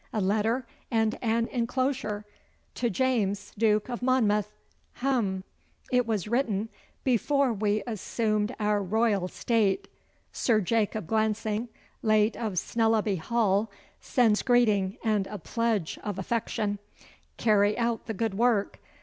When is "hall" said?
13.17-13.69